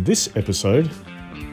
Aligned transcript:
On 0.00 0.04
this 0.04 0.34
episode, 0.34 0.90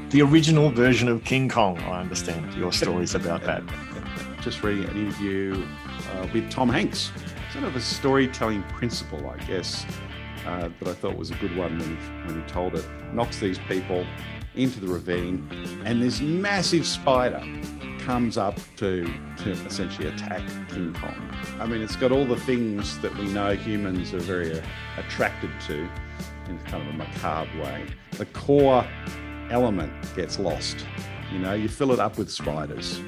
the 0.10 0.22
original 0.22 0.70
version 0.70 1.10
of 1.10 1.22
King 1.26 1.50
Kong. 1.50 1.78
I 1.80 2.00
understand 2.00 2.54
your 2.54 2.72
stories 2.72 3.14
about 3.14 3.44
that. 3.44 3.62
Just 4.42 4.64
reading 4.64 4.86
an 4.86 4.96
interview 4.96 5.68
uh, 6.14 6.28
with 6.34 6.50
Tom 6.50 6.70
Hanks. 6.70 7.12
Sort 7.52 7.66
of 7.66 7.76
a 7.76 7.82
storytelling 7.82 8.64
principle, 8.64 9.30
I 9.30 9.36
guess, 9.44 9.86
uh, 10.46 10.70
that 10.80 10.88
I 10.88 10.94
thought 10.94 11.18
was 11.18 11.30
a 11.30 11.36
good 11.36 11.58
one 11.58 11.78
when 11.78 11.90
he, 11.90 11.96
when 12.26 12.42
he 12.42 12.48
told 12.48 12.76
it. 12.76 12.86
Knocks 13.12 13.38
these 13.42 13.60
people 13.68 14.08
into 14.56 14.80
the 14.80 14.88
ravine, 14.88 15.46
and 15.84 16.02
this 16.02 16.22
massive 16.22 16.88
spider 16.88 17.44
comes 18.00 18.38
up 18.38 18.58
to, 18.78 19.14
to 19.44 19.52
essentially 19.52 20.08
attack 20.08 20.42
King 20.70 20.94
Kong. 20.94 21.36
I 21.60 21.66
mean, 21.66 21.82
it's 21.82 21.98
got 21.98 22.14
all 22.14 22.26
the 22.26 22.40
things 22.40 22.98
that 23.00 23.14
we 23.18 23.26
know 23.26 23.56
humans 23.56 24.14
are 24.14 24.22
very 24.22 24.58
uh, 24.58 24.64
attracted 24.98 25.52
to 25.68 25.90
in 26.50 26.58
kind 26.60 26.88
of 26.88 26.94
a 26.94 26.98
macabre 26.98 27.62
way. 27.62 27.86
The 28.12 28.26
core 28.28 28.86
element 29.50 29.92
gets 30.16 30.40
lost. 30.40 30.86
You 31.32 31.40
know, 31.40 31.54
you 31.54 31.68
fill 31.68 31.92
it 31.92 32.00
up 32.00 32.18
with 32.18 32.32
spiders. 32.32 33.02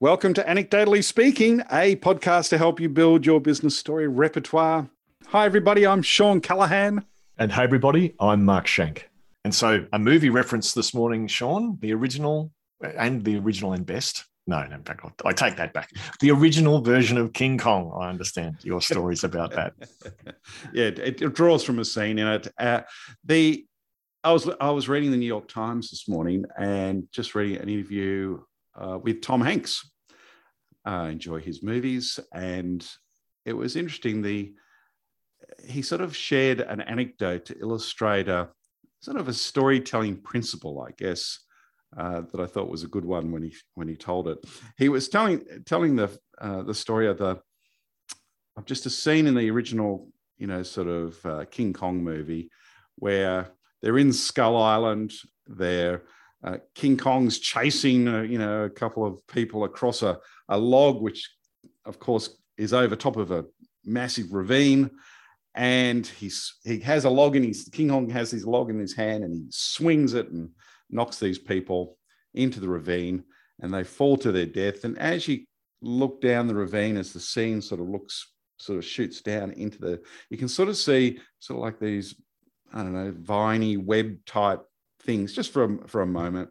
Welcome 0.00 0.34
to 0.34 0.42
Anecdotally 0.44 1.02
Speaking, 1.02 1.60
a 1.72 1.96
podcast 1.96 2.50
to 2.50 2.58
help 2.58 2.80
you 2.80 2.88
build 2.88 3.24
your 3.24 3.40
business 3.40 3.78
story 3.78 4.06
repertoire. 4.06 4.90
Hi, 5.28 5.46
everybody. 5.46 5.86
I'm 5.86 6.02
Shawn 6.02 6.40
Callahan. 6.40 7.04
and 7.38 7.52
hey, 7.52 7.62
everybody, 7.62 8.14
I'm 8.20 8.44
Mark 8.44 8.66
Schenk. 8.66 9.08
And 9.44 9.54
so, 9.54 9.86
a 9.92 9.98
movie 9.98 10.30
reference 10.30 10.74
this 10.74 10.92
morning, 10.92 11.26
Sean, 11.28 11.78
the 11.80 11.92
original 11.94 12.52
and 12.82 13.24
the 13.24 13.38
original 13.38 13.72
and 13.72 13.86
best. 13.86 14.24
No, 14.48 14.64
no, 14.64 14.76
in 14.76 14.82
fact, 14.84 15.04
I 15.24 15.32
take 15.32 15.56
that 15.56 15.72
back. 15.72 15.90
The 16.20 16.30
original 16.30 16.80
version 16.80 17.18
of 17.18 17.32
King 17.32 17.58
Kong. 17.58 17.92
I 18.00 18.08
understand 18.08 18.58
your 18.62 18.80
stories 18.80 19.24
about 19.24 19.50
that. 19.52 19.72
yeah, 20.72 20.84
it, 20.84 21.20
it 21.20 21.34
draws 21.34 21.64
from 21.64 21.80
a 21.80 21.84
scene 21.84 22.18
in 22.18 22.26
it. 22.28 22.48
Uh, 22.58 22.82
the 23.24 23.66
I 24.22 24.32
was 24.32 24.48
I 24.60 24.70
was 24.70 24.88
reading 24.88 25.10
the 25.10 25.16
New 25.16 25.26
York 25.26 25.48
Times 25.48 25.90
this 25.90 26.08
morning 26.08 26.44
and 26.58 27.08
just 27.12 27.34
reading 27.34 27.60
an 27.60 27.68
interview 27.68 28.40
uh, 28.76 28.98
with 29.02 29.20
Tom 29.20 29.40
Hanks. 29.40 29.88
I 30.84 31.08
enjoy 31.08 31.40
his 31.40 31.62
movies, 31.62 32.20
and 32.32 32.88
it 33.44 33.52
was 33.52 33.74
interesting. 33.74 34.22
The 34.22 34.54
he 35.64 35.82
sort 35.82 36.00
of 36.00 36.14
shared 36.14 36.60
an 36.60 36.80
anecdote 36.80 37.46
to 37.46 37.58
illustrate 37.58 38.28
a 38.28 38.48
sort 39.00 39.16
of 39.16 39.28
a 39.28 39.32
storytelling 39.32 40.22
principle, 40.22 40.84
I 40.86 40.92
guess, 40.96 41.40
uh, 41.96 42.22
that 42.32 42.40
I 42.40 42.46
thought 42.46 42.68
was 42.68 42.82
a 42.82 42.88
good 42.88 43.04
one 43.04 43.32
when 43.32 43.42
he 43.42 43.54
when 43.74 43.88
he 43.88 43.96
told 43.96 44.28
it. 44.28 44.38
He 44.76 44.88
was 44.88 45.08
telling 45.08 45.44
telling 45.64 45.96
the 45.96 46.10
uh, 46.38 46.62
the 46.62 46.74
story 46.74 47.08
of 47.08 47.18
the 47.18 47.40
of 48.56 48.64
just 48.64 48.86
a 48.86 48.90
scene 48.90 49.26
in 49.26 49.34
the 49.34 49.50
original, 49.50 50.08
you 50.38 50.46
know, 50.46 50.62
sort 50.62 50.88
of 50.88 51.26
uh, 51.26 51.44
King 51.50 51.72
Kong 51.72 52.02
movie 52.02 52.50
where 52.96 53.50
they're 53.82 53.98
in 53.98 54.12
Skull 54.12 54.56
Island. 54.56 55.12
They're 55.46 56.02
uh, 56.44 56.58
King 56.74 56.96
Kong's 56.96 57.38
chasing, 57.38 58.08
uh, 58.08 58.22
you 58.22 58.38
know, 58.38 58.64
a 58.64 58.70
couple 58.70 59.04
of 59.04 59.26
people 59.26 59.64
across 59.64 60.02
a, 60.02 60.18
a 60.48 60.58
log, 60.58 61.00
which, 61.00 61.30
of 61.84 61.98
course, 61.98 62.36
is 62.56 62.72
over 62.72 62.96
top 62.96 63.16
of 63.16 63.30
a 63.30 63.44
massive 63.84 64.32
ravine. 64.32 64.90
And 65.54 66.06
he's 66.06 66.56
he 66.64 66.80
has 66.80 67.06
a 67.06 67.10
log 67.10 67.36
in 67.36 67.42
his 67.42 67.70
King 67.72 67.88
Kong 67.88 68.10
has 68.10 68.30
his 68.30 68.44
log 68.44 68.68
in 68.68 68.78
his 68.78 68.94
hand, 68.94 69.24
and 69.24 69.34
he 69.34 69.46
swings 69.50 70.12
it 70.12 70.28
and 70.30 70.50
knocks 70.90 71.18
these 71.18 71.38
people 71.38 71.98
into 72.34 72.60
the 72.60 72.68
ravine, 72.68 73.24
and 73.60 73.72
they 73.72 73.84
fall 73.84 74.16
to 74.18 74.32
their 74.32 74.46
death. 74.46 74.84
And 74.84 74.98
as 74.98 75.26
you 75.26 75.44
look 75.80 76.20
down 76.20 76.46
the 76.46 76.54
ravine, 76.54 76.96
as 76.96 77.12
the 77.12 77.20
scene 77.20 77.60
sort 77.60 77.80
of 77.80 77.88
looks 77.88 78.32
sort 78.58 78.78
of 78.78 78.84
shoots 78.84 79.20
down 79.20 79.52
into 79.52 79.78
the, 79.78 80.02
you 80.30 80.38
can 80.38 80.48
sort 80.48 80.68
of 80.68 80.76
see 80.76 81.18
sort 81.40 81.58
of 81.58 81.64
like 81.64 81.78
these 81.78 82.14
I 82.72 82.82
don't 82.82 82.94
know, 82.94 83.14
viney 83.16 83.76
web 83.76 84.24
type 84.26 84.62
things 85.02 85.32
just 85.32 85.52
for 85.52 85.64
a, 85.64 85.88
for 85.88 86.02
a 86.02 86.06
moment. 86.06 86.50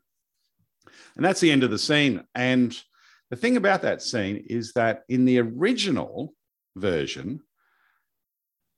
And 1.15 1.25
that's 1.25 1.39
the 1.39 1.51
end 1.51 1.63
of 1.63 1.71
the 1.71 1.79
scene. 1.79 2.23
And 2.33 2.77
the 3.29 3.35
thing 3.35 3.57
about 3.57 3.81
that 3.81 4.01
scene 4.01 4.45
is 4.49 4.73
that 4.73 5.03
in 5.09 5.25
the 5.25 5.39
original 5.39 6.33
version, 6.75 7.41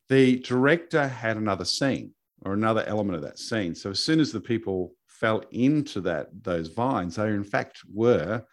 the 0.09 0.39
director 0.39 1.07
had 1.07 1.37
another 1.37 1.65
scene 1.65 2.11
or 2.43 2.53
another 2.53 2.83
element 2.87 3.15
of 3.17 3.23
that 3.23 3.39
scene. 3.39 3.75
So 3.75 3.91
as 3.91 3.99
soon 3.99 4.19
as 4.19 4.31
the 4.31 4.39
people 4.39 4.93
fell 5.19 5.43
into 5.51 6.01
that 6.01 6.27
those 6.43 6.67
vines, 6.67 7.15
they 7.15 7.27
in 7.27 7.43
fact 7.43 7.81
were 7.91 8.43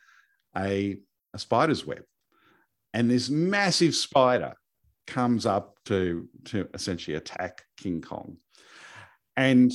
a, 0.57 0.97
a 1.33 1.39
spider's 1.39 1.87
web. 1.87 2.03
And 2.93 3.11
this 3.11 3.29
massive 3.29 3.95
spider 3.95 4.55
comes 5.07 5.47
up 5.47 5.77
to, 5.87 6.29
to 6.47 6.69
essentially 6.73 7.17
attack 7.17 7.63
King 7.77 8.01
Kong. 8.01 8.37
And 9.37 9.73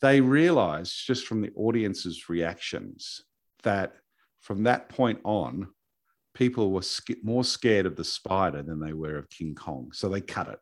they 0.00 0.20
realized 0.20 1.06
just 1.06 1.26
from 1.26 1.42
the 1.42 1.52
audience's 1.56 2.28
reactions 2.28 3.22
that 3.62 3.94
from 4.40 4.64
that 4.64 4.88
point 4.88 5.20
on, 5.24 5.68
people 6.34 6.70
were 6.70 6.82
more 7.22 7.44
scared 7.44 7.86
of 7.86 7.96
the 7.96 8.04
spider 8.04 8.62
than 8.62 8.80
they 8.80 8.92
were 8.92 9.16
of 9.16 9.28
King 9.28 9.54
Kong. 9.54 9.90
So 9.92 10.08
they 10.08 10.20
cut 10.20 10.48
it. 10.48 10.58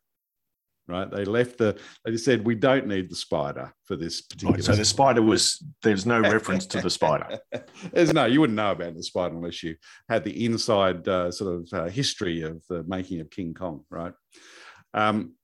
Right, 0.91 1.09
they 1.09 1.23
left 1.23 1.57
the. 1.57 1.79
They 2.03 2.17
said 2.17 2.45
we 2.45 2.55
don't 2.55 2.85
need 2.85 3.09
the 3.09 3.15
spider 3.15 3.73
for 3.85 3.95
this 3.95 4.21
particular. 4.21 4.55
Right, 4.55 4.63
so 4.63 4.75
the 4.75 4.83
spider 4.83 5.21
was 5.21 5.63
there's 5.83 6.05
no 6.05 6.19
reference 6.19 6.65
to 6.65 6.81
the 6.81 6.89
spider. 6.89 7.39
there's 7.93 8.11
no, 8.11 8.25
you 8.25 8.41
wouldn't 8.41 8.57
know 8.57 8.71
about 8.71 8.95
the 8.95 9.03
spider 9.03 9.35
unless 9.35 9.63
you 9.63 9.77
had 10.09 10.25
the 10.25 10.45
inside 10.45 11.07
uh, 11.07 11.31
sort 11.31 11.55
of 11.55 11.69
uh, 11.71 11.89
history 11.89 12.41
of 12.41 12.61
the 12.67 12.83
making 12.83 13.21
of 13.21 13.29
King 13.29 13.53
Kong, 13.53 13.85
right? 13.89 14.11
Um, 14.93 15.35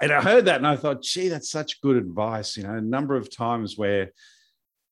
and 0.00 0.12
I 0.12 0.22
heard 0.22 0.44
that 0.44 0.58
and 0.58 0.66
I 0.68 0.76
thought, 0.76 1.02
gee, 1.02 1.28
that's 1.28 1.50
such 1.50 1.80
good 1.80 1.96
advice. 1.96 2.56
You 2.56 2.62
know, 2.62 2.74
a 2.74 2.80
number 2.80 3.16
of 3.16 3.34
times 3.34 3.76
where 3.76 4.12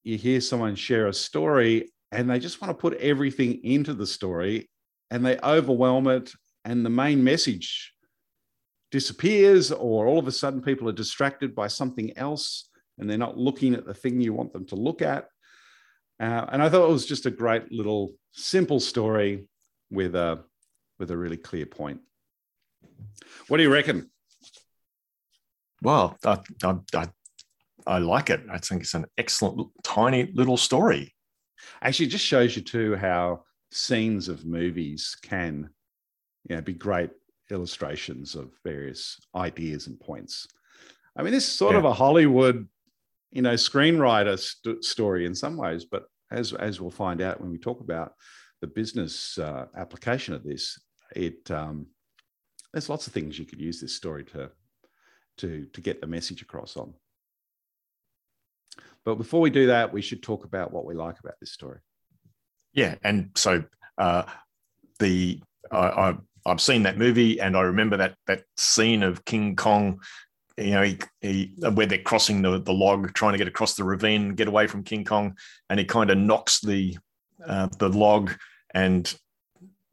you 0.03 0.19
hear 0.19 0.41
someone 0.41 0.75
share 0.75 1.06
a 1.06 1.15
story 1.15 1.93
and 2.11 2.28
they 2.28 2.41
just 2.41 2.61
want 2.61 2.77
to 2.77 2.81
put 2.81 2.99
everything 2.99 3.65
into 3.65 3.94
the 3.94 4.09
story 4.09 4.69
and 5.12 5.25
they 5.25 5.38
overwhelm 5.38 6.09
it 6.09 6.33
and 6.65 6.84
the 6.84 6.91
main 6.91 7.22
message 7.22 7.94
disappears 8.91 9.71
or 9.71 10.06
all 10.06 10.19
of 10.19 10.26
a 10.26 10.32
sudden 10.32 10.62
people 10.62 10.88
are 10.88 10.93
distracted 10.93 11.54
by 11.54 11.66
something 11.66 12.16
else 12.16 12.71
and 12.99 13.09
they're 13.09 13.19
not 13.19 13.37
looking 13.37 13.75
at 13.75 13.87
the 13.87 13.94
thing 13.94 14.21
you 14.21 14.32
want 14.32 14.53
them 14.53 14.66
to 14.66 14.75
look 14.75 15.03
at. 15.03 15.28
Uh, 16.21 16.44
and 16.50 16.60
i 16.60 16.69
thought 16.69 16.88
it 16.88 16.93
was 16.93 17.06
just 17.06 17.26
a 17.26 17.31
great 17.31 17.71
little 17.71 18.12
simple 18.32 18.81
story 18.81 19.47
with 19.91 20.16
a 20.16 20.43
with 20.99 21.12
a 21.12 21.16
really 21.16 21.37
clear 21.37 21.65
point. 21.65 22.00
What 23.47 23.59
do 23.59 23.62
you 23.62 23.72
reckon? 23.72 24.10
Well 25.81 26.16
I, 26.25 26.41
I, 26.65 26.75
I, 26.94 27.09
I 27.87 27.99
like 27.99 28.31
it. 28.31 28.41
I 28.50 28.59
think 28.59 28.82
it's 28.82 28.94
an 28.94 29.06
excellent 29.16 29.69
tiny 29.84 30.31
little 30.34 30.56
story. 30.56 31.15
Actually 31.81 32.06
it 32.06 32.10
just 32.10 32.25
shows 32.25 32.56
you 32.56 32.62
too 32.62 32.97
how 32.97 33.44
scenes 33.70 34.28
of 34.28 34.44
movies 34.44 35.16
can 35.22 35.70
you 36.49 36.56
know, 36.56 36.62
be 36.62 36.72
great 36.72 37.10
illustrations 37.50 38.34
of 38.34 38.53
various 38.64 39.19
ideas 39.34 39.86
and 39.86 39.98
points. 39.98 40.47
I 41.16 41.22
mean, 41.22 41.32
this 41.32 41.47
is 41.47 41.53
sort 41.53 41.72
yeah. 41.72 41.78
of 41.78 41.84
a 41.84 41.92
Hollywood, 41.92 42.69
you 43.31 43.42
know, 43.42 43.54
screenwriter 43.54 44.38
st- 44.38 44.84
story 44.84 45.26
in 45.26 45.34
some 45.34 45.56
ways, 45.56 45.84
but 45.84 46.04
as 46.31 46.53
as 46.53 46.81
we'll 46.81 46.91
find 46.91 47.20
out 47.20 47.41
when 47.41 47.50
we 47.50 47.58
talk 47.58 47.81
about 47.81 48.12
the 48.60 48.66
business 48.66 49.38
uh, 49.38 49.66
application 49.76 50.34
of 50.34 50.44
this, 50.44 50.78
it 51.16 51.50
um, 51.50 51.87
there's 52.72 52.88
lots 52.88 53.06
of 53.06 53.12
things 53.12 53.38
you 53.38 53.47
could 53.47 53.60
use 53.60 53.81
this 53.81 53.97
story 53.97 54.25
to 54.25 54.50
to 55.38 55.66
to 55.72 55.81
get 55.81 56.00
the 56.00 56.06
message 56.06 56.42
across 56.42 56.76
on. 56.76 56.92
But 59.04 59.16
before 59.16 59.41
we 59.41 59.50
do 59.50 59.69
that, 59.69 59.92
we 59.92 60.03
should 60.03 60.22
talk 60.22 60.44
about 60.44 60.72
what 60.72 60.84
we 60.84 60.94
like 60.94 61.19
about 61.19 61.34
this 61.41 61.53
story. 61.53 61.78
Yeah, 62.75 62.96
and 63.02 63.31
so 63.34 63.64
uh, 63.96 64.25
the 64.99 65.40
I, 65.70 66.17
I've 66.49 66.61
seen 66.61 66.83
that 66.85 66.99
movie, 66.99 67.41
and 67.41 67.56
I 67.56 67.62
remember 67.62 67.97
that 67.99 68.15
that 68.27 68.45
scene 68.56 69.03
of 69.03 69.25
King 69.25 69.56
Kong. 69.56 70.00
You 70.56 70.73
know, 70.73 70.83
he, 70.83 70.99
he, 71.21 71.55
where 71.61 71.87
they're 71.87 72.03
crossing 72.03 72.43
the, 72.43 72.59
the 72.59 72.73
log, 72.73 73.12
trying 73.15 73.31
to 73.31 73.39
get 73.39 73.47
across 73.47 73.75
the 73.75 73.85
ravine, 73.85 74.35
get 74.35 74.49
away 74.49 74.67
from 74.67 74.83
King 74.83 75.05
Kong, 75.05 75.37
and 75.71 75.79
he 75.79 75.87
kind 75.87 76.11
of 76.11 76.19
knocks 76.19 76.61
the 76.61 76.99
uh, 77.47 77.69
the 77.79 77.89
log 77.89 78.33
and 78.75 79.15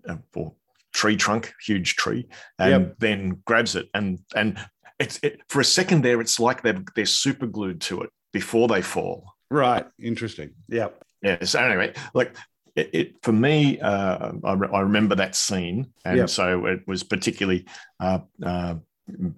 uh, 0.07 0.17
or 0.35 0.53
tree 0.91 1.17
trunk, 1.17 1.53
huge 1.63 1.95
tree, 1.95 2.27
and 2.57 2.71
yep. 2.71 2.95
then 2.97 3.41
grabs 3.45 3.75
it, 3.75 3.89
and 3.93 4.19
and 4.35 4.57
it's 4.99 5.19
it, 5.21 5.41
for 5.49 5.59
a 5.59 5.65
second 5.65 6.03
there, 6.03 6.21
it's 6.21 6.39
like 6.39 6.61
they're 6.63 6.83
they're 6.95 7.05
super 7.05 7.45
glued 7.45 7.81
to 7.81 8.01
it 8.01 8.09
before 8.33 8.67
they 8.67 8.81
fall. 8.81 9.35
Right. 9.49 9.85
Interesting. 10.01 10.51
Yeah. 10.67 10.89
Yeah. 11.21 11.43
So 11.43 11.59
anyway, 11.59 11.93
like 12.13 12.35
it, 12.75 12.89
it 12.93 13.15
for 13.23 13.31
me, 13.31 13.79
uh, 13.79 14.31
I, 14.43 14.53
re- 14.53 14.69
I, 14.73 14.79
remember 14.81 15.15
that 15.15 15.35
scene, 15.35 15.91
and 16.03 16.17
yep. 16.17 16.29
so 16.29 16.65
it 16.65 16.87
was 16.87 17.03
particularly 17.03 17.65
uh, 17.99 18.19
uh, 18.43 18.75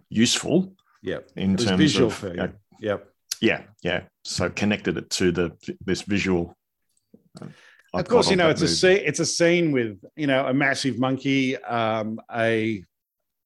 useful. 0.09 0.73
Yeah, 1.01 1.19
in 1.35 1.55
terms 1.57 1.77
visual 1.77 2.09
of 2.09 2.23
you. 2.23 2.53
Yep. 2.79 3.07
Yeah, 3.39 3.61
yeah. 3.83 4.03
So 4.23 4.49
connected 4.49 4.97
it 4.97 5.09
to 5.11 5.31
the 5.31 5.51
this 5.85 6.01
visual. 6.01 6.57
Uh, 7.39 7.47
of 7.93 8.07
course, 8.07 8.29
you 8.29 8.35
know 8.35 8.49
it's 8.49 8.61
movie. 8.61 8.73
a 8.73 8.75
scene. 8.75 9.01
It's 9.05 9.19
a 9.19 9.25
scene 9.25 9.71
with 9.71 10.01
you 10.15 10.27
know 10.27 10.47
a 10.47 10.53
massive 10.53 10.97
monkey, 10.97 11.55
um, 11.57 12.19
a 12.33 12.83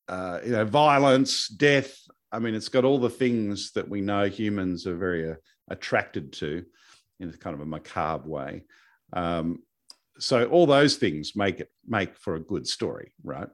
uh, 0.08 0.40
you 0.44 0.52
know 0.52 0.66
violence, 0.66 1.48
death, 1.50 1.94
I 2.32 2.40
mean, 2.40 2.56
it's 2.56 2.70
got 2.70 2.86
all 2.86 2.98
the 2.98 3.10
things 3.10 3.72
that 3.74 3.88
we 3.88 4.02
know 4.02 4.26
humans 4.26 4.88
are 4.88 4.96
very 4.96 5.32
uh, 5.32 5.36
attracted 5.70 6.34
to 6.34 6.64
in 7.20 7.30
a 7.30 7.34
kind 7.34 7.54
of 7.54 7.62
a 7.62 7.66
macabre 7.66 8.28
way. 8.28 8.64
Um, 9.14 9.60
so 10.22 10.46
all 10.46 10.66
those 10.66 10.98
things 10.98 11.36
make 11.36 11.60
it 11.60 11.70
make 11.88 12.16
for 12.16 12.36
a 12.36 12.40
good 12.40 12.68
story, 12.68 13.14
right? 13.24 13.50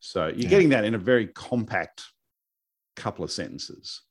So 0.00 0.26
you're 0.26 0.36
Yeah. 0.36 0.48
getting 0.48 0.70
that 0.70 0.84
in 0.84 0.94
a 0.94 0.98
very 0.98 1.28
compact 1.28 2.04
couple 2.96 3.24
of 3.24 3.30
sentences. 3.30 4.02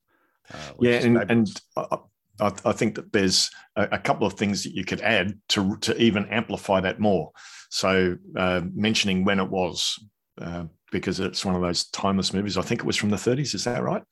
uh, 0.53 0.73
yeah, 0.79 1.03
and, 1.03 1.17
and 1.29 1.61
I, 1.75 2.51
I, 2.65 2.71
think 2.71 2.95
that 2.95 3.11
there's 3.11 3.49
a, 3.75 3.89
a 3.93 3.99
couple 3.99 4.25
of 4.25 4.33
things 4.33 4.63
that 4.63 4.73
you 4.73 4.83
could 4.83 5.01
add 5.01 5.39
to 5.49 5.77
to 5.77 5.95
even 6.01 6.25
amplify 6.29 6.79
that 6.81 6.99
more. 6.99 7.31
So 7.69 8.17
uh, 8.35 8.61
mentioning 8.73 9.23
when 9.23 9.39
it 9.39 9.49
was, 9.49 9.99
uh, 10.41 10.65
because 10.91 11.19
it's 11.19 11.45
one 11.45 11.55
of 11.55 11.61
those 11.61 11.89
timeless 11.89 12.33
movies. 12.33 12.57
I 12.57 12.61
think 12.63 12.81
it 12.81 12.85
was 12.85 12.97
from 12.97 13.09
the 13.09 13.17
30s. 13.17 13.53
Is 13.53 13.65
that 13.65 13.83
right? 13.83 14.03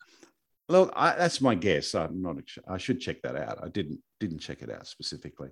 Well, 0.70 0.92
I, 0.96 1.16
that's 1.16 1.42
my 1.42 1.56
guess. 1.56 1.96
I'm 1.96 2.22
not. 2.22 2.38
I 2.68 2.78
should 2.78 3.00
check 3.00 3.22
that 3.24 3.36
out. 3.36 3.60
I 3.64 3.70
didn't 3.70 4.00
didn't 4.20 4.40
check 4.40 4.62
it 4.62 4.70
out 4.70 4.86
specifically. 4.86 5.50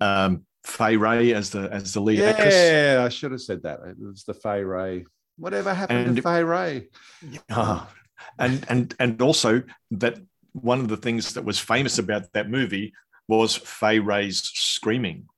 Um, 0.00 0.44
Fay 0.64 0.96
Wray 0.96 1.32
as 1.34 1.50
the 1.50 1.68
as 1.72 1.94
the 1.94 2.00
lead 2.00 2.20
actress. 2.20 2.54
Yeah, 2.54 3.02
I 3.04 3.08
should 3.08 3.32
have 3.32 3.40
said 3.40 3.62
that. 3.62 3.80
It 3.86 3.96
was 4.00 4.24
the 4.24 4.34
Fay 4.34 4.62
Wray. 4.62 5.04
Whatever 5.36 5.72
happened 5.72 6.06
And- 6.08 6.16
to 6.16 6.22
Fay 6.22 6.42
Wray? 6.44 6.88
Ah, 7.50 7.88
and 8.38 8.64
and 8.68 8.94
and 8.98 9.22
also 9.22 9.62
that 9.92 10.18
one 10.52 10.80
of 10.80 10.88
the 10.88 10.96
things 10.96 11.34
that 11.34 11.44
was 11.44 11.58
famous 11.58 11.98
about 11.98 12.32
that 12.32 12.50
movie 12.50 12.92
was 13.28 13.56
Fay 13.56 13.98
Wray's 14.00 14.42
screaming. 14.42 15.28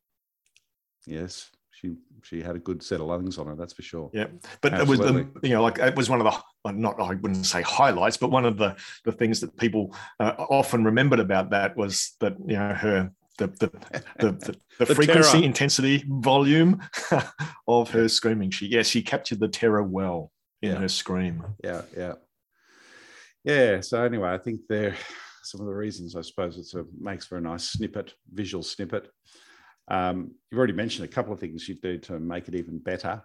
Yes, 1.07 1.51
she 1.71 1.97
she 2.23 2.43
had 2.43 2.57
a 2.57 2.59
good 2.59 2.83
set 2.83 3.01
of 3.01 3.07
lungs 3.07 3.39
on 3.39 3.47
her. 3.47 3.57
That's 3.57 3.73
for 3.73 3.83
sure. 3.83 4.11
Yeah, 4.13 4.27
but 4.61 4.75
it 4.75 4.87
was 4.87 4.99
the 5.01 5.27
you 5.43 5.51
know 5.51 5.63
like 5.63 5.79
it 5.79 5.97
was 5.97 6.09
one 6.11 6.21
of 6.21 6.25
the 6.33 6.41
uh, 6.69 6.73
not 6.73 7.01
I 7.01 7.15
wouldn't 7.15 7.47
say 7.47 7.63
highlights, 7.63 8.17
but 8.17 8.31
one 8.31 8.45
of 8.45 8.57
the 8.57 8.77
the 9.05 9.13
things 9.13 9.41
that 9.41 9.57
people 9.57 9.95
uh, 10.19 10.33
often 10.39 10.85
remembered 10.85 11.21
about 11.21 11.51
that 11.51 11.77
was 11.77 12.15
that 12.21 12.35
you 12.47 12.57
know 12.57 12.75
her 12.75 13.11
the 13.41 13.47
the 13.59 14.03
the, 14.19 14.33
the, 14.79 14.85
the, 14.85 14.95
frequency, 14.95 15.33
terror. 15.33 15.45
intensity, 15.45 16.05
volume 16.07 16.81
of 17.69 17.91
her 17.91 18.09
screaming. 18.09 18.51
She 18.51 18.67
yes, 18.67 18.87
she 18.87 19.03
captured 19.03 19.41
the 19.41 19.49
terror 19.49 19.83
well 19.83 20.31
in 20.63 20.71
Yeah. 20.73 20.77
her 20.79 20.89
scream. 20.89 21.43
Yeah, 21.65 21.83
yeah, 21.97 22.15
yeah. 23.45 23.81
So 23.81 24.05
anyway, 24.05 24.31
I 24.31 24.39
think 24.39 24.61
they're 24.69 24.97
some 25.43 25.61
of 25.61 25.67
the 25.67 25.75
reasons. 25.75 26.17
I 26.17 26.21
suppose 26.21 26.59
it's 26.59 26.75
a 26.75 26.85
makes 27.01 27.27
for 27.27 27.39
a 27.39 27.41
nice 27.41 27.65
snippet, 27.71 28.15
visual 28.33 28.63
snippet. 28.63 29.09
Um, 29.89 30.35
you've 30.51 30.59
already 30.59 30.75
mentioned 30.75 31.09
a 31.09 31.13
couple 31.13 31.33
of 31.33 31.41
things 31.41 31.69
you 31.69 31.75
do 31.83 31.99
to 31.99 32.21
make 32.21 32.47
it 32.47 32.55
even 32.55 32.79
better. 32.79 33.23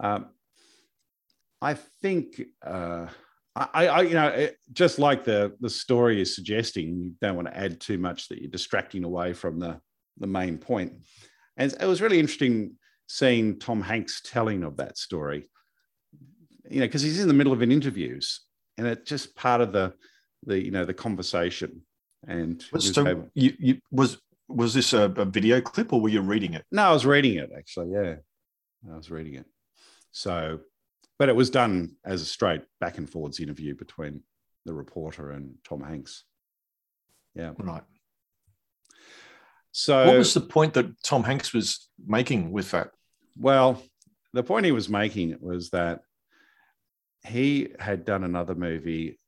Um, 0.00 0.30
I 1.62 1.74
think, 1.74 2.40
uh, 2.66 3.06
I, 3.56 3.86
I, 3.86 4.00
you 4.02 4.14
know, 4.14 4.28
it, 4.28 4.56
just 4.72 4.98
like 4.98 5.24
the 5.24 5.56
the 5.60 5.70
story 5.70 6.20
is 6.20 6.34
suggesting, 6.34 6.88
you 6.96 7.12
don't 7.20 7.36
want 7.36 7.48
to 7.48 7.56
add 7.56 7.80
too 7.80 7.98
much 7.98 8.28
that 8.28 8.40
you're 8.40 8.50
distracting 8.50 9.04
away 9.04 9.32
from 9.32 9.58
the 9.58 9.80
the 10.18 10.26
main 10.26 10.58
point. 10.58 10.92
And 11.56 11.74
it 11.80 11.86
was 11.86 12.00
really 12.00 12.20
interesting 12.20 12.76
seeing 13.08 13.58
Tom 13.58 13.80
Hanks 13.80 14.22
telling 14.24 14.62
of 14.62 14.76
that 14.76 14.96
story. 14.96 15.48
You 16.70 16.80
know, 16.80 16.86
because 16.86 17.02
he's 17.02 17.20
in 17.20 17.28
the 17.28 17.34
middle 17.34 17.52
of 17.52 17.62
an 17.62 17.72
interviews, 17.72 18.40
and 18.78 18.86
it's 18.86 19.08
just 19.08 19.34
part 19.34 19.60
of 19.60 19.72
the 19.72 19.94
the 20.46 20.62
you 20.62 20.70
know 20.70 20.84
the 20.84 20.94
conversation. 20.94 21.82
And 22.26 22.64
was 22.72 22.92
So 22.94 23.06
able- 23.06 23.30
you, 23.34 23.54
you 23.58 23.78
was 23.90 24.18
was 24.48 24.74
this 24.74 24.92
a, 24.92 25.04
a 25.16 25.24
video 25.24 25.60
clip 25.60 25.92
or 25.92 26.00
were 26.00 26.08
you 26.08 26.20
reading 26.20 26.54
it? 26.54 26.64
No, 26.70 26.82
I 26.82 26.92
was 26.92 27.06
reading 27.06 27.34
it 27.34 27.50
actually. 27.56 27.92
Yeah, 27.92 28.16
I 28.92 28.96
was 28.96 29.10
reading 29.10 29.34
it. 29.34 29.46
So, 30.12 30.60
but 31.20 31.28
it 31.28 31.36
was 31.36 31.50
done 31.50 31.96
as 32.02 32.22
a 32.22 32.24
straight 32.24 32.62
back 32.80 32.96
and 32.96 33.08
forwards 33.08 33.40
interview 33.40 33.74
between 33.74 34.22
the 34.64 34.72
reporter 34.72 35.32
and 35.32 35.54
Tom 35.68 35.82
Hanks. 35.82 36.24
Yeah. 37.34 37.52
Right. 37.58 37.82
So, 39.70 40.06
what 40.06 40.16
was 40.16 40.32
the 40.32 40.40
point 40.40 40.72
that 40.74 41.00
Tom 41.04 41.22
Hanks 41.22 41.52
was 41.52 41.90
making 42.04 42.50
with 42.50 42.70
that? 42.70 42.92
well, 43.38 43.82
the 44.32 44.42
point 44.42 44.64
he 44.64 44.72
was 44.72 44.88
making 44.88 45.36
was 45.40 45.68
that 45.70 46.00
he 47.26 47.68
had 47.78 48.06
done 48.06 48.24
another 48.24 48.54
movie 48.54 49.20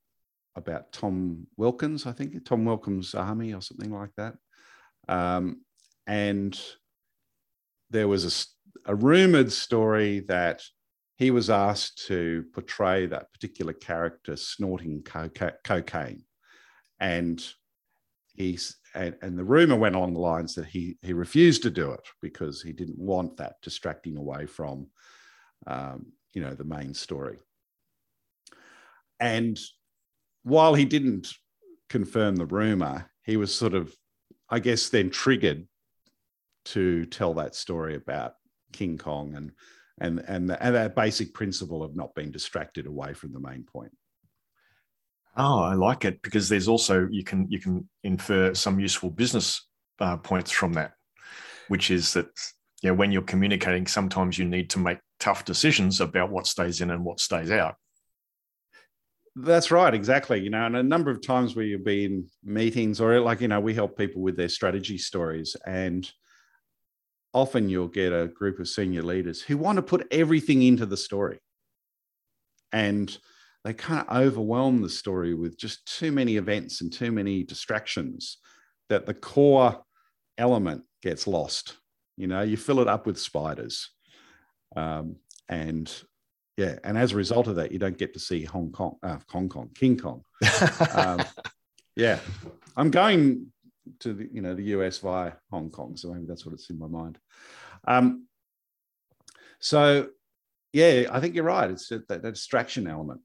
about 0.56 0.92
Tom 0.92 1.46
Wilkins, 1.58 2.06
I 2.06 2.12
think, 2.12 2.42
Tom 2.46 2.64
Wilkins 2.64 3.14
Army 3.14 3.52
or 3.52 3.60
something 3.60 3.92
like 3.92 4.14
that. 4.16 4.34
Um, 5.08 5.60
and 6.06 6.58
there 7.90 8.08
was 8.08 8.48
a 8.86 8.94
rumored 8.94 9.52
story 9.52 10.20
that 10.28 10.62
he 11.22 11.30
was 11.30 11.50
asked 11.50 12.04
to 12.08 12.44
portray 12.52 13.06
that 13.06 13.32
particular 13.32 13.72
character 13.72 14.34
snorting 14.34 15.00
coca- 15.04 15.54
cocaine. 15.62 16.24
And 16.98 17.40
he's 18.34 18.76
and, 18.92 19.14
and 19.22 19.38
the 19.38 19.44
rumor 19.44 19.76
went 19.76 19.94
along 19.94 20.14
the 20.14 20.20
lines 20.20 20.56
that 20.56 20.66
he 20.66 20.96
he 21.00 21.12
refused 21.12 21.62
to 21.62 21.70
do 21.70 21.92
it 21.92 22.00
because 22.20 22.60
he 22.60 22.72
didn't 22.72 22.98
want 22.98 23.36
that 23.36 23.54
distracting 23.62 24.16
away 24.16 24.46
from 24.46 24.88
um, 25.68 26.06
you 26.34 26.42
know 26.42 26.54
the 26.54 26.64
main 26.64 26.92
story. 26.92 27.38
And 29.20 29.56
while 30.42 30.74
he 30.74 30.84
didn't 30.84 31.28
confirm 31.88 32.34
the 32.34 32.46
rumor, 32.46 33.08
he 33.22 33.36
was 33.36 33.54
sort 33.54 33.74
of, 33.74 33.94
I 34.50 34.58
guess, 34.58 34.88
then 34.88 35.10
triggered 35.10 35.68
to 36.64 37.06
tell 37.06 37.34
that 37.34 37.54
story 37.54 37.94
about 37.94 38.34
King 38.72 38.98
Kong 38.98 39.36
and 39.36 39.52
and 40.00 40.22
and, 40.26 40.48
the, 40.48 40.62
and 40.64 40.74
that 40.74 40.96
basic 40.96 41.34
principle 41.34 41.82
of 41.82 41.96
not 41.96 42.14
being 42.14 42.30
distracted 42.30 42.86
away 42.86 43.14
from 43.14 43.32
the 43.32 43.40
main 43.40 43.64
point. 43.64 43.92
Oh, 45.36 45.60
I 45.60 45.74
like 45.74 46.04
it 46.04 46.20
because 46.22 46.48
there's 46.48 46.68
also 46.68 47.08
you 47.10 47.24
can 47.24 47.46
you 47.50 47.58
can 47.58 47.88
infer 48.04 48.54
some 48.54 48.80
useful 48.80 49.10
business 49.10 49.66
uh, 50.00 50.16
points 50.16 50.50
from 50.50 50.74
that, 50.74 50.92
which 51.68 51.90
is 51.90 52.12
that 52.14 52.28
you 52.82 52.90
know, 52.90 52.94
when 52.94 53.12
you're 53.12 53.22
communicating, 53.22 53.86
sometimes 53.86 54.38
you 54.38 54.44
need 54.44 54.68
to 54.70 54.78
make 54.78 54.98
tough 55.20 55.44
decisions 55.44 56.00
about 56.00 56.30
what 56.30 56.46
stays 56.46 56.80
in 56.80 56.90
and 56.90 57.04
what 57.04 57.20
stays 57.20 57.50
out. 57.50 57.76
That's 59.36 59.70
right, 59.70 59.94
exactly. 59.94 60.40
You 60.40 60.50
know, 60.50 60.66
and 60.66 60.76
a 60.76 60.82
number 60.82 61.10
of 61.10 61.22
times 61.22 61.54
where 61.54 61.64
you'll 61.64 61.82
be 61.82 62.04
in 62.04 62.26
meetings 62.44 63.00
or 63.00 63.18
like, 63.20 63.40
you 63.40 63.48
know, 63.48 63.60
we 63.60 63.72
help 63.72 63.96
people 63.96 64.20
with 64.20 64.36
their 64.36 64.48
strategy 64.48 64.98
stories. 64.98 65.56
And 65.64 66.10
often 67.34 67.68
you'll 67.68 67.88
get 67.88 68.12
a 68.12 68.28
group 68.28 68.58
of 68.58 68.68
senior 68.68 69.02
leaders 69.02 69.40
who 69.40 69.56
want 69.56 69.76
to 69.76 69.82
put 69.82 70.06
everything 70.10 70.62
into 70.62 70.86
the 70.86 70.96
story. 70.96 71.38
And 72.72 73.16
they 73.64 73.72
kind 73.72 74.04
of 74.06 74.16
overwhelm 74.16 74.82
the 74.82 74.88
story 74.88 75.34
with 75.34 75.56
just 75.56 75.86
too 75.98 76.12
many 76.12 76.36
events 76.36 76.80
and 76.80 76.92
too 76.92 77.12
many 77.12 77.42
distractions 77.42 78.38
that 78.88 79.06
the 79.06 79.14
core 79.14 79.82
element 80.36 80.82
gets 81.02 81.26
lost. 81.26 81.76
You 82.16 82.26
know, 82.26 82.42
you 82.42 82.56
fill 82.56 82.80
it 82.80 82.88
up 82.88 83.06
with 83.06 83.18
spiders. 83.18 83.90
Um, 84.76 85.16
and 85.48 85.92
yeah, 86.56 86.78
and 86.84 86.98
as 86.98 87.12
a 87.12 87.16
result 87.16 87.46
of 87.46 87.56
that, 87.56 87.72
you 87.72 87.78
don't 87.78 87.96
get 87.96 88.12
to 88.14 88.20
see 88.20 88.44
Hong 88.44 88.72
Kong, 88.72 88.96
uh, 89.02 89.18
Hong 89.30 89.48
Kong, 89.48 89.70
King 89.74 89.98
Kong. 89.98 90.22
Um, 90.94 91.22
yeah, 91.96 92.18
I'm 92.76 92.90
going 92.90 93.52
to 94.00 94.12
the 94.14 94.28
you 94.32 94.42
know 94.42 94.54
the 94.54 94.64
US 94.76 94.98
via 94.98 95.32
Hong 95.50 95.70
Kong, 95.70 95.96
so 95.96 96.12
maybe 96.12 96.26
that's 96.26 96.44
what 96.46 96.52
it's 96.54 96.70
in 96.70 96.78
my 96.78 96.86
mind. 96.88 97.18
Um, 97.86 98.26
so 99.60 100.08
yeah, 100.72 101.04
I 101.10 101.20
think 101.20 101.34
you're 101.34 101.44
right. 101.44 101.70
It's 101.70 101.88
that, 101.88 102.08
that 102.08 102.22
distraction 102.22 102.86
element, 102.86 103.20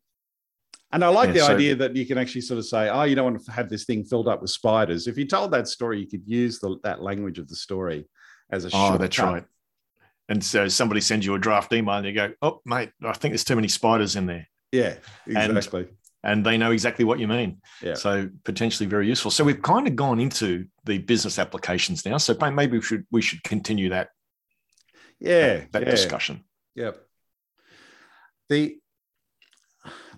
and 0.91 1.03
I 1.03 1.07
like 1.09 1.27
Yeah, 1.27 1.33
the 1.33 1.39
so- 1.41 1.55
idea 1.55 1.75
that 1.75 1.95
you 1.95 2.05
can 2.05 2.17
actually 2.17 2.41
sort 2.41 2.57
of 2.59 2.65
say, 2.65 2.89
"Oh, 2.89 3.03
you 3.03 3.15
don't 3.15 3.31
want 3.33 3.45
to 3.45 3.51
have 3.51 3.69
this 3.69 3.85
thing 3.85 4.03
filled 4.03 4.27
up 4.27 4.41
with 4.41 4.51
spiders." 4.51 5.07
If 5.07 5.17
you 5.17 5.25
told 5.25 5.51
that 5.51 5.67
story, 5.67 5.99
you 5.99 6.07
could 6.07 6.27
use 6.27 6.59
the, 6.59 6.77
that 6.83 7.01
language 7.01 7.39
of 7.39 7.47
the 7.47 7.55
story 7.55 8.07
as 8.51 8.65
a 8.65 8.69
oh, 8.73 8.97
that's 8.97 9.19
right. 9.19 9.45
And 10.29 10.43
so 10.43 10.67
somebody 10.67 10.99
sends 10.99 11.25
you 11.25 11.35
a 11.35 11.39
draft 11.39 11.71
email 11.71 11.95
and 11.95 12.05
you 12.05 12.13
go, 12.13 12.33
"Oh, 12.41 12.61
mate, 12.65 12.91
I 13.03 13.13
think 13.13 13.31
there's 13.31 13.45
too 13.45 13.55
many 13.55 13.69
spiders 13.69 14.15
in 14.15 14.25
there," 14.25 14.47
Yeah, 14.71 14.95
exactly. 15.25 15.81
and 15.81 15.89
they 16.45 16.57
know 16.57 16.71
exactly 16.71 17.05
what 17.05 17.19
you 17.19 17.27
mean. 17.27 17.61
Yeah. 17.81 17.93
So 17.93 18.29
potentially 18.43 18.87
very 18.87 19.07
useful. 19.07 19.31
So 19.31 19.43
we've 19.43 19.61
kind 19.61 19.87
of 19.87 19.95
gone 19.95 20.19
into 20.19 20.65
the 20.85 20.97
business 20.97 21.39
applications 21.39 22.05
now. 22.05 22.17
So 22.17 22.35
maybe 22.51 22.77
we 22.77 22.83
should 22.83 23.05
we 23.11 23.21
should 23.21 23.43
continue 23.43 23.89
that 23.89 24.09
yeah, 25.19 25.65
that 25.71 25.83
yeah. 25.83 25.89
discussion. 25.89 26.43
Yep. 26.75 26.97
The 28.49 28.77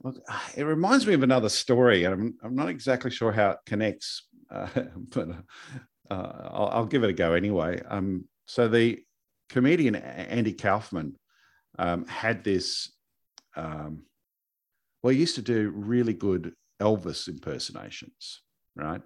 look, 0.04 0.22
it 0.56 0.64
reminds 0.64 1.08
me 1.08 1.14
of 1.14 1.24
another 1.24 1.50
story, 1.50 2.04
and 2.04 2.14
I'm, 2.14 2.38
I'm 2.44 2.56
not 2.56 2.70
exactly 2.70 3.12
sure 3.12 3.32
how 3.32 3.52
it 3.52 3.58
connects, 3.66 4.28
uh, 4.52 4.68
but 5.10 5.30
uh, 6.10 6.50
I'll, 6.52 6.70
I'll 6.74 6.86
give 6.86 7.04
it 7.04 7.10
a 7.10 7.14
go 7.14 7.34
anyway. 7.34 7.82
Um, 7.88 8.26
so 8.46 8.68
the 8.68 9.00
comedian 9.50 9.96
Andy 9.96 10.54
Kaufman 10.54 11.16
um, 11.78 12.06
had 12.08 12.44
this. 12.44 12.92
Um, 13.56 14.04
well, 15.02 15.14
he 15.14 15.20
used 15.20 15.36
to 15.36 15.42
do 15.42 15.72
really 15.74 16.14
good 16.14 16.54
Elvis 16.82 17.28
impersonations, 17.28 18.42
right? 18.76 19.02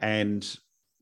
And 0.00 0.46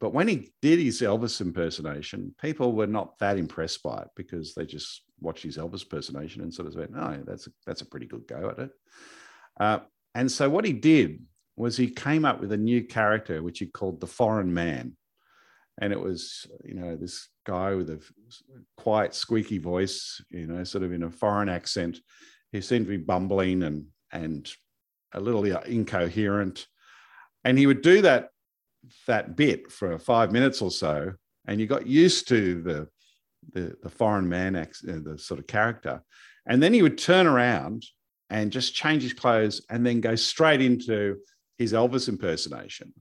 but 0.00 0.12
when 0.12 0.28
he 0.28 0.52
did 0.60 0.80
his 0.80 1.00
Elvis 1.00 1.40
impersonation, 1.40 2.34
people 2.40 2.72
were 2.72 2.86
not 2.86 3.18
that 3.20 3.38
impressed 3.38 3.82
by 3.82 4.02
it 4.02 4.08
because 4.16 4.54
they 4.54 4.66
just 4.66 5.02
watched 5.20 5.44
his 5.44 5.56
Elvis 5.56 5.84
impersonation 5.84 6.42
and 6.42 6.52
sort 6.52 6.68
of 6.68 6.74
went, 6.74 6.92
"No, 6.92 7.22
that's 7.26 7.46
a, 7.46 7.50
that's 7.66 7.80
a 7.80 7.86
pretty 7.86 8.06
good 8.06 8.26
go 8.26 8.50
at 8.50 8.58
it." 8.58 8.70
Uh, 9.58 9.78
and 10.14 10.30
so 10.30 10.48
what 10.50 10.64
he 10.64 10.72
did 10.72 11.20
was 11.56 11.76
he 11.76 11.88
came 11.88 12.24
up 12.24 12.40
with 12.40 12.52
a 12.52 12.56
new 12.56 12.84
character, 12.84 13.42
which 13.42 13.60
he 13.60 13.66
called 13.66 14.00
the 14.00 14.06
Foreign 14.06 14.52
Man. 14.52 14.96
And 15.80 15.92
it 15.92 16.00
was, 16.00 16.46
you 16.64 16.74
know, 16.74 16.96
this 16.96 17.28
guy 17.46 17.74
with 17.74 17.90
a 17.90 18.00
quiet, 18.76 19.14
squeaky 19.14 19.58
voice, 19.58 20.22
you 20.30 20.46
know, 20.46 20.62
sort 20.64 20.84
of 20.84 20.92
in 20.92 21.02
a 21.02 21.10
foreign 21.10 21.48
accent. 21.48 21.98
He 22.52 22.60
seemed 22.60 22.86
to 22.86 22.90
be 22.90 22.96
bumbling 22.96 23.64
and 23.64 23.86
and 24.14 24.50
a 25.12 25.20
little 25.20 25.44
incoherent. 25.44 26.66
And 27.44 27.58
he 27.58 27.66
would 27.66 27.82
do 27.82 28.00
that 28.02 28.30
that 29.06 29.36
bit 29.36 29.70
for 29.70 29.98
five 29.98 30.32
minutes 30.32 30.62
or 30.62 30.70
so, 30.70 31.12
and 31.46 31.60
you 31.60 31.66
got 31.66 31.86
used 31.86 32.28
to 32.28 32.62
the 32.62 32.88
the, 33.52 33.76
the 33.82 33.90
foreign 33.90 34.26
man, 34.26 34.56
uh, 34.56 34.64
the 34.82 35.18
sort 35.18 35.38
of 35.38 35.46
character, 35.46 36.02
and 36.46 36.62
then 36.62 36.72
he 36.72 36.80
would 36.80 36.96
turn 36.96 37.26
around 37.26 37.84
and 38.30 38.50
just 38.50 38.74
change 38.74 39.02
his 39.02 39.12
clothes 39.12 39.64
and 39.68 39.84
then 39.84 40.00
go 40.00 40.14
straight 40.14 40.62
into 40.62 41.16
his 41.58 41.72
Elvis 41.72 42.08
impersonation. 42.08 42.92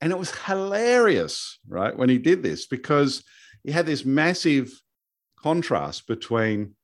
And 0.00 0.10
it 0.10 0.18
was 0.18 0.34
hilarious, 0.46 1.58
right, 1.68 1.96
when 1.96 2.08
he 2.08 2.18
did 2.18 2.42
this 2.42 2.66
because 2.66 3.22
he 3.62 3.70
had 3.70 3.86
this 3.86 4.04
massive 4.04 4.72
contrast 5.38 6.06
between, 6.06 6.74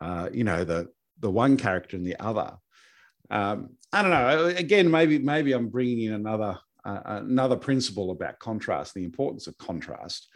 uh, 0.00 0.28
you 0.32 0.44
know, 0.44 0.64
the 0.64 0.90
the 1.20 1.30
one 1.30 1.56
character 1.56 1.96
and 1.96 2.06
the 2.06 2.18
other. 2.18 2.56
Um, 3.30 3.70
I 3.92 4.02
don't 4.02 4.10
know. 4.10 4.46
Again, 4.46 4.90
maybe 4.90 5.18
maybe 5.18 5.52
I'm 5.52 5.68
bringing 5.68 6.02
in 6.02 6.14
another 6.14 6.58
uh, 6.84 7.00
another 7.04 7.56
principle 7.56 8.10
about 8.10 8.38
contrast, 8.38 8.94
the 8.94 9.04
importance 9.04 9.46
of 9.46 9.56
contrast. 9.58 10.28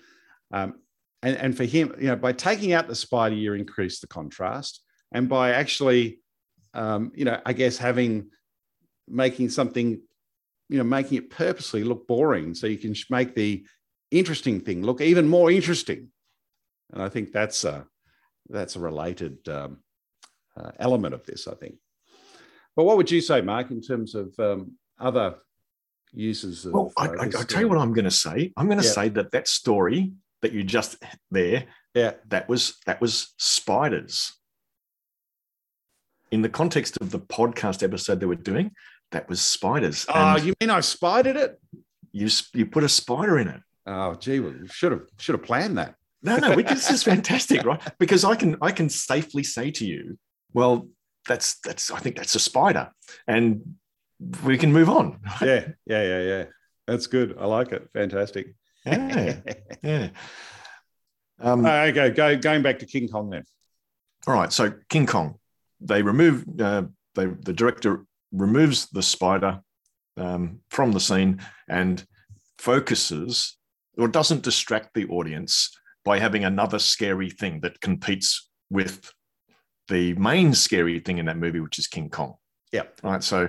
Um, 0.53 0.75
and, 1.23 1.37
and 1.37 1.57
for 1.57 1.65
him, 1.65 1.95
you 1.99 2.07
know, 2.07 2.17
by 2.17 2.33
taking 2.33 2.73
out 2.73 2.87
the 2.87 2.95
spider, 2.95 3.35
you 3.35 3.55
increase 3.55 4.01
the 4.01 4.07
contrast, 4.07 4.83
and 5.13 5.29
by 5.29 5.53
actually, 5.53 6.21
um, 6.75 7.13
you 7.15 7.25
know, 7.25 7.41
I 7.45 7.53
guess 7.53 7.79
having 7.79 8.31
making 9.09 9.49
something, 9.49 10.01
you 10.69 10.79
know, 10.79 10.85
making 10.85 11.19
it 11.19 11.31
purposely 11.31 11.83
look 11.83 12.07
boring, 12.07 12.55
so 12.55 12.67
you 12.67 12.79
can 12.79 12.95
make 13.11 13.35
the 13.35 13.65
interesting 14.11 14.61
thing 14.61 14.83
look 14.83 15.01
even 15.01 15.27
more 15.27 15.51
interesting. 15.51 16.11
And 16.93 17.03
I 17.03 17.09
think 17.09 17.33
that's 17.33 17.65
a 17.65 17.87
that's 18.49 18.77
a 18.77 18.81
related 18.81 19.49
um, 19.49 19.79
uh, 20.57 20.71
element 20.79 21.15
of 21.15 21.25
this, 21.27 21.49
I 21.49 21.55
think. 21.55 21.77
But 22.77 22.85
what 22.85 22.97
would 22.97 23.11
you 23.11 23.21
say, 23.21 23.41
Mark, 23.41 23.71
in 23.71 23.81
terms 23.81 24.15
of 24.15 24.35
um, 24.39 24.73
other 24.99 25.37
uses? 26.13 26.67
Of, 26.67 26.73
well, 26.73 26.93
I, 26.97 27.07
uh, 27.07 27.13
I, 27.21 27.27
will 27.27 27.45
tell 27.45 27.61
you 27.61 27.69
what 27.69 27.79
I'm 27.79 27.93
going 27.93 28.05
to 28.05 28.11
say. 28.11 28.53
I'm 28.57 28.67
going 28.67 28.81
to 28.81 28.85
yeah. 28.85 28.91
say 28.91 29.09
that 29.11 29.33
that 29.33 29.49
story 29.49 30.13
that 30.43 30.53
you 30.53 30.65
just 30.65 30.97
there, 31.31 31.65
yeah, 31.95 32.13
that 32.29 32.49
was 32.49 32.79
that 32.87 33.01
was 33.01 33.35
spiders. 33.39 34.33
In 36.31 36.43
the 36.43 36.49
context 36.49 36.99
of 37.01 37.11
the 37.11 37.21
podcast 37.21 37.85
episode 37.85 38.19
that 38.19 38.27
we're 38.27 38.35
doing, 38.35 38.73
that 39.13 39.29
was 39.29 39.41
spiders. 39.41 40.05
Oh, 40.09 40.37
you 40.37 40.53
mean 40.61 40.71
I 40.71 40.81
spidered 40.81 41.37
it? 41.37 41.61
You 42.13 42.29
you 42.53 42.67
put 42.67 42.83
a 42.85 42.89
spider 42.89 43.39
in 43.39 43.49
it. 43.49 43.61
Oh, 43.87 44.15
gee, 44.15 44.41
we 44.41 44.67
should 44.69 44.93
have 44.93 45.03
should 45.19 45.35
have 45.35 45.45
planned 45.45 45.79
that. 45.79 45.95
No, 46.23 46.37
no, 46.39 46.57
this 46.57 46.91
is 46.91 47.03
fantastic, 47.13 47.65
right? 47.65 47.81
Because 47.99 48.25
I 48.25 48.35
can 48.35 48.57
I 48.61 48.73
can 48.73 48.89
safely 48.89 49.45
say 49.45 49.71
to 49.73 49.85
you, 49.85 50.19
well, 50.55 50.89
that's 51.27 51.59
that's 51.61 51.91
I 51.91 51.99
think 51.99 52.17
that's 52.17 52.35
a 52.35 52.41
spider, 52.41 52.91
and 53.27 53.77
we 54.45 54.57
can 54.57 54.73
move 54.73 54.89
on. 54.89 55.21
Yeah, 55.43 55.69
yeah, 55.87 56.03
yeah, 56.03 56.21
yeah. 56.23 56.45
That's 56.87 57.07
good. 57.07 57.37
I 57.39 57.47
like 57.47 57.73
it. 57.73 57.89
Fantastic. 57.93 58.55
Yeah, 58.87 59.41
yeah. 59.83 60.09
Um, 61.41 61.67
okay, 61.67 62.11
go 62.11 62.37
going 62.37 62.63
back 62.63 62.79
to 62.79 62.87
King 62.87 63.09
Kong 63.09 63.31
then. 63.31 63.45
All 64.27 64.35
right, 64.35 64.53
so 64.53 64.73
King 64.89 65.07
Kong, 65.07 65.35
they 65.81 66.03
remove 66.03 66.45
uh, 66.61 66.85
they 67.15 67.27
the 67.27 67.53
director 67.53 68.05
removes 68.33 68.89
the 68.91 69.03
spider 69.03 69.61
um, 70.17 70.61
from 70.71 70.93
the 70.93 71.01
scene 71.01 71.41
and 71.69 72.05
focuses 72.59 73.57
or 73.99 74.09
doesn't 74.09 74.43
distract 74.43 74.95
the 74.95 75.07
audience 75.07 75.71
by 76.05 76.19
having 76.19 76.45
another 76.45 76.79
scary 76.79 77.31
thing 77.31 77.61
that 77.61 77.81
competes 77.81 78.51
with 78.71 79.13
the 79.89 80.15
main 80.15 80.55
scary 80.55 80.99
thing 81.01 81.19
in 81.19 81.27
that 81.27 81.37
movie, 81.37 81.61
which 81.61 81.79
is 81.79 81.87
King 81.87 82.11
Kong. 82.11 82.35
Yeah. 82.73 82.85
Right. 83.03 83.23
So 83.23 83.49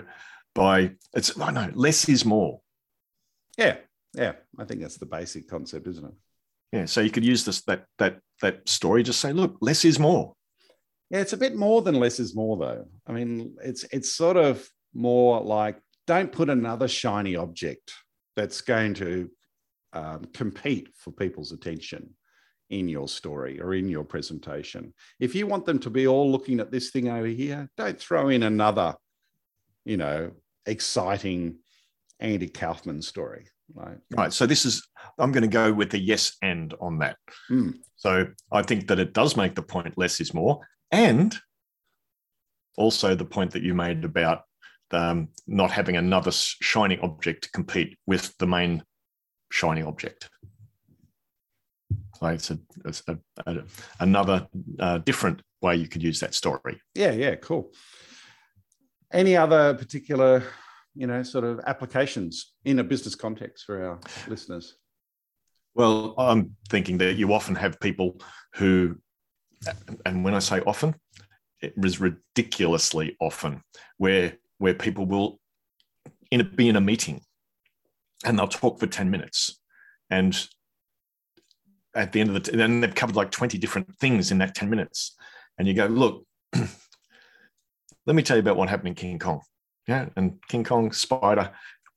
by 0.53 0.91
it's 1.13 1.39
I 1.39 1.51
know 1.51 1.71
less 1.73 2.07
is 2.09 2.25
more. 2.25 2.61
Yeah. 3.57 3.77
Yeah. 4.13 4.33
I 4.57 4.65
think 4.65 4.81
that's 4.81 4.97
the 4.97 5.05
basic 5.05 5.47
concept, 5.49 5.87
isn't 5.87 6.05
it? 6.05 6.13
Yeah. 6.71 6.85
So 6.85 7.01
you 7.01 7.09
could 7.09 7.25
use 7.25 7.45
this 7.45 7.61
that 7.63 7.85
that 7.97 8.19
that 8.41 8.67
story, 8.67 9.03
just 9.03 9.21
say, 9.21 9.31
look, 9.31 9.57
less 9.61 9.85
is 9.85 9.99
more. 9.99 10.35
Yeah, 11.09 11.19
it's 11.19 11.33
a 11.33 11.37
bit 11.37 11.55
more 11.55 11.81
than 11.81 11.95
less 11.95 12.19
is 12.19 12.35
more, 12.35 12.57
though. 12.57 12.85
I 13.07 13.11
mean, 13.11 13.55
it's 13.63 13.85
it's 13.91 14.11
sort 14.11 14.37
of 14.37 14.67
more 14.93 15.41
like 15.41 15.79
don't 16.07 16.31
put 16.31 16.49
another 16.49 16.87
shiny 16.87 17.35
object 17.35 17.93
that's 18.35 18.61
going 18.61 18.93
to 18.95 19.29
um, 19.93 20.25
compete 20.33 20.89
for 20.97 21.11
people's 21.11 21.51
attention 21.51 22.09
in 22.69 22.89
your 22.89 23.07
story 23.07 23.61
or 23.61 23.73
in 23.73 23.89
your 23.89 24.03
presentation. 24.03 24.93
If 25.19 25.35
you 25.35 25.47
want 25.47 25.65
them 25.65 25.79
to 25.79 25.89
be 25.89 26.07
all 26.07 26.31
looking 26.31 26.59
at 26.59 26.71
this 26.71 26.89
thing 26.89 27.09
over 27.09 27.27
here, 27.27 27.69
don't 27.77 27.99
throw 27.99 28.29
in 28.29 28.43
another, 28.43 28.95
you 29.83 29.97
know, 29.97 30.31
exciting 30.65 31.57
Andy 32.19 32.47
Kaufman 32.47 33.01
story. 33.01 33.47
Right. 33.73 33.97
Right. 34.15 34.33
So 34.33 34.45
this 34.45 34.65
is 34.65 34.87
I'm 35.17 35.31
going 35.31 35.41
to 35.41 35.47
go 35.47 35.73
with 35.73 35.89
the 35.89 35.99
yes 35.99 36.37
and 36.41 36.73
on 36.79 36.99
that. 36.99 37.17
Mm. 37.49 37.75
So 37.95 38.27
I 38.51 38.61
think 38.61 38.87
that 38.87 38.99
it 38.99 39.13
does 39.13 39.35
make 39.35 39.55
the 39.55 39.63
point 39.63 39.97
less 39.97 40.21
is 40.21 40.33
more, 40.33 40.59
and 40.91 41.35
also 42.77 43.15
the 43.15 43.25
point 43.25 43.51
that 43.51 43.63
you 43.63 43.73
made 43.73 44.05
about 44.05 44.43
um, 44.91 45.29
not 45.47 45.71
having 45.71 45.97
another 45.97 46.31
shining 46.31 46.99
object 46.99 47.45
to 47.45 47.51
compete 47.51 47.97
with 48.05 48.37
the 48.37 48.47
main 48.47 48.83
shining 49.51 49.85
object. 49.85 50.29
Like 52.21 52.35
it's, 52.35 52.51
a, 52.51 52.59
it's 52.85 53.03
a, 53.07 53.17
a, 53.45 53.63
another 53.99 54.47
uh, 54.79 54.99
different 54.99 55.41
way 55.61 55.75
you 55.75 55.87
could 55.87 56.03
use 56.03 56.19
that 56.19 56.33
story. 56.33 56.81
Yeah, 56.93 57.11
yeah, 57.11 57.35
cool. 57.35 57.71
Any 59.11 59.37
other 59.37 59.73
particular, 59.73 60.43
you 60.95 61.07
know, 61.07 61.23
sort 61.23 61.43
of 61.43 61.59
applications 61.65 62.53
in 62.65 62.79
a 62.79 62.83
business 62.83 63.15
context 63.15 63.65
for 63.65 63.83
our 63.85 63.99
listeners? 64.27 64.75
Well, 65.73 66.15
I'm 66.17 66.55
thinking 66.69 66.97
that 66.99 67.15
you 67.15 67.33
often 67.33 67.55
have 67.55 67.79
people 67.79 68.19
who, 68.55 68.97
and 70.05 70.23
when 70.23 70.33
I 70.33 70.39
say 70.39 70.61
often, 70.61 70.95
it 71.61 71.77
was 71.77 71.99
ridiculously 71.99 73.17
often, 73.19 73.61
where 73.97 74.37
where 74.57 74.73
people 74.73 75.05
will 75.05 75.39
in 76.31 76.41
a, 76.41 76.43
be 76.43 76.69
in 76.69 76.75
a 76.75 76.81
meeting 76.81 77.21
and 78.23 78.37
they'll 78.37 78.47
talk 78.47 78.79
for 78.79 78.87
10 78.87 79.09
minutes 79.09 79.59
and 80.09 80.47
at 81.95 82.11
the 82.11 82.19
end 82.19 82.29
of 82.29 82.33
the 82.35 82.51
t- 82.51 82.57
then 82.57 82.81
they've 82.81 82.93
covered 82.93 83.15
like 83.15 83.31
20 83.31 83.57
different 83.57 83.95
things 83.97 84.31
in 84.31 84.37
that 84.39 84.53
10 84.53 84.69
minutes. 84.69 85.15
And 85.57 85.67
you 85.67 85.73
go 85.73 85.87
look 85.87 86.25
let 86.53 88.15
me 88.15 88.21
tell 88.21 88.37
you 88.37 88.41
about 88.41 88.57
what 88.57 88.69
happened 88.69 88.89
in 88.89 88.95
king 88.95 89.19
kong. 89.19 89.41
Yeah 89.87 90.09
and 90.15 90.39
king 90.47 90.63
kong 90.63 90.91
spider 90.91 91.51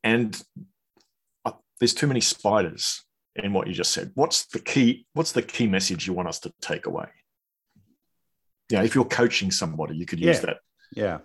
and 0.04 0.40
uh, 1.44 1.52
there's 1.80 1.94
too 1.94 2.06
many 2.06 2.20
spiders 2.20 3.02
in 3.36 3.52
what 3.52 3.66
you 3.66 3.74
just 3.74 3.92
said. 3.92 4.12
What's 4.14 4.46
the 4.46 4.60
key 4.60 5.06
what's 5.14 5.32
the 5.32 5.42
key 5.42 5.66
message 5.66 6.06
you 6.06 6.12
want 6.12 6.28
us 6.28 6.38
to 6.40 6.52
take 6.60 6.86
away? 6.86 7.08
Yeah 8.70 8.82
if 8.82 8.94
you're 8.94 9.04
coaching 9.04 9.50
somebody 9.50 9.96
you 9.96 10.06
could 10.06 10.20
use 10.20 10.36
yeah. 10.36 10.46
that. 10.46 10.56
Yeah. 10.94 11.18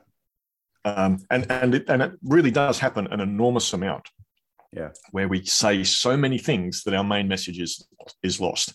Um, 0.86 1.20
and 1.30 1.50
and 1.50 1.76
it, 1.76 1.86
and 1.88 2.02
it 2.02 2.12
really 2.24 2.52
does 2.52 2.80
happen 2.80 3.08
an 3.08 3.22
enormous 3.22 3.72
amount 3.72 4.10
yeah. 4.76 4.90
where 5.12 5.28
we 5.28 5.46
say 5.46 5.84
so 5.84 6.18
many 6.18 6.38
things 6.38 6.84
that 6.84 6.94
our 6.94 7.04
main 7.04 7.28
message 7.28 7.60
is 7.60 7.88
is 8.22 8.40
lost. 8.40 8.74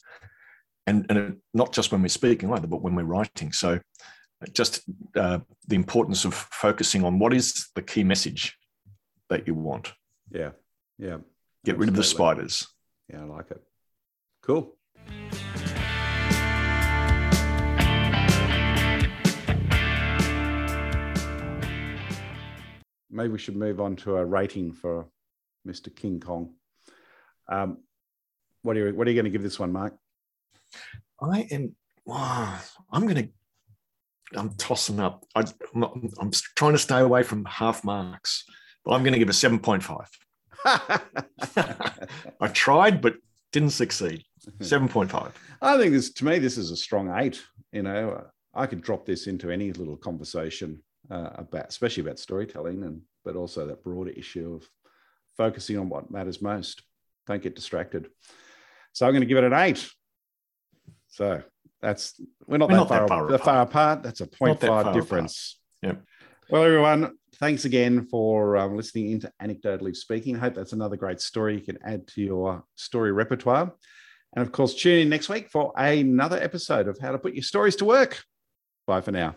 And 0.87 1.07
and 1.11 1.37
not 1.52 1.73
just 1.73 1.93
when 1.93 2.02
we're 2.02 2.09
speaking 2.09 2.52
either 2.52 2.67
but 2.67 2.83
when 2.83 2.95
we're 2.95 3.05
writing. 3.05 3.52
So 3.52 3.81
just 4.52 4.83
uh, 5.17 5.40
the 5.67 5.75
importance 5.75 6.25
of 6.25 6.35
focusing 6.35 7.05
on 7.05 7.19
what 7.19 7.35
is 7.35 7.69
the 7.75 7.83
key 7.83 8.05
message 8.05 8.57
that 9.28 9.47
you 9.47 9.55
want. 9.55 9.93
Yeah. 10.31 10.50
Yeah. 10.99 11.19
Get 11.64 11.75
Absolutely. 11.75 11.78
rid 11.78 11.88
of 11.90 11.97
the 11.97 12.05
spiders. 12.05 12.67
Yeah 13.12 13.23
i 13.23 13.25
like 13.25 13.50
it. 13.50 13.62
Cool. 14.43 14.75
Maybe 23.11 23.33
we 23.33 23.38
should 23.38 23.57
move 23.57 23.81
on 23.81 23.97
to 23.97 24.17
a 24.17 24.25
rating 24.25 24.73
for 24.73 25.07
Mr. 25.66 25.94
King 25.94 26.20
Kong. 26.20 26.54
Um, 27.48 27.78
what 28.62 28.76
are 28.76 28.88
you 28.88 28.94
What 28.94 29.06
are 29.06 29.10
you 29.10 29.16
going 29.16 29.24
to 29.24 29.30
give 29.30 29.42
this 29.42 29.58
one, 29.58 29.72
Mark? 29.72 29.96
I 31.20 31.46
am. 31.50 31.74
Wow, 32.04 32.58
I'm 32.90 33.06
going 33.06 33.16
to. 33.16 33.28
I'm 34.38 34.50
tossing 34.56 35.00
up. 35.00 35.24
I, 35.34 35.40
am 35.74 36.10
I'm 36.20 36.30
trying 36.54 36.72
to 36.72 36.78
stay 36.78 37.00
away 37.00 37.22
from 37.22 37.44
half 37.46 37.82
marks, 37.82 38.44
but 38.84 38.92
I'm 38.92 39.02
going 39.02 39.14
to 39.14 39.18
give 39.18 39.30
a 39.30 39.34
seven 39.34 39.58
point 39.58 39.82
five. 39.82 40.08
I 42.40 42.48
tried, 42.52 43.00
but 43.00 43.14
didn't 43.52 43.70
succeed. 43.70 44.24
Seven 44.60 44.88
point 44.88 45.10
five. 45.10 45.32
I 45.62 45.76
think 45.78 45.92
this 45.92 46.12
to 46.14 46.24
me 46.24 46.38
this 46.38 46.58
is 46.58 46.70
a 46.70 46.76
strong 46.76 47.12
eight. 47.18 47.42
You 47.72 47.82
know, 47.82 48.26
I 48.54 48.66
could 48.66 48.82
drop 48.82 49.06
this 49.06 49.26
into 49.26 49.50
any 49.50 49.72
little 49.72 49.96
conversation 49.96 50.82
uh, 51.10 51.30
about, 51.34 51.68
especially 51.68 52.02
about 52.02 52.18
storytelling, 52.18 52.82
and 52.82 53.02
but 53.24 53.36
also 53.36 53.66
that 53.66 53.84
broader 53.84 54.10
issue 54.10 54.54
of 54.54 54.68
focusing 55.38 55.78
on 55.78 55.88
what 55.88 56.11
matters 56.11 56.42
most. 56.42 56.83
Don't 57.26 57.42
get 57.42 57.54
distracted. 57.54 58.09
So 58.92 59.07
I'm 59.07 59.12
going 59.12 59.23
to 59.23 59.26
give 59.26 59.38
it 59.38 59.45
an 59.45 59.54
eight. 59.54 59.88
So 61.09 61.42
that's 61.80 62.21
we're 62.47 62.59
not, 62.59 62.68
We're 62.68 62.76
that, 62.76 62.80
not 62.80 62.88
far, 62.88 63.00
that 63.00 63.09
far 63.09 63.30
that 63.30 63.45
far 63.45 63.62
apart. 63.62 64.02
That's 64.02 64.21
a 64.21 64.28
Not 64.40 64.61
that 64.61 64.71
0.5 64.71 64.83
far 64.83 64.92
difference. 64.92 65.59
Yep. 65.83 66.02
Well, 66.50 66.64
everyone, 66.64 67.16
thanks 67.37 67.64
again 67.64 68.07
for 68.07 68.57
um, 68.57 68.76
listening 68.76 69.12
into 69.12 69.33
Anecdotally 69.40 69.95
Speaking. 69.95 70.37
I 70.37 70.40
hope 70.40 70.54
that's 70.54 70.73
another 70.73 70.97
great 70.97 71.21
story 71.21 71.54
you 71.54 71.61
can 71.61 71.78
add 71.85 72.07
to 72.09 72.23
your 72.23 72.64
story 72.75 73.12
repertoire. 73.12 73.73
And 74.35 74.47
of 74.47 74.52
course, 74.52 74.75
tune 74.75 75.00
in 75.00 75.09
next 75.09 75.28
week 75.28 75.49
for 75.49 75.73
another 75.76 76.38
episode 76.38 76.88
of 76.88 76.99
How 76.99 77.12
to 77.12 77.18
Put 77.18 77.35
Your 77.35 77.42
Stories 77.42 77.76
to 77.76 77.85
Work. 77.85 78.23
Bye 78.87 79.00
for 79.00 79.12
now. 79.12 79.37